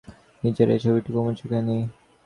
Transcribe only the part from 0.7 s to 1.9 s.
এই ছবিটি কুমুর চোখে পড়ে নি।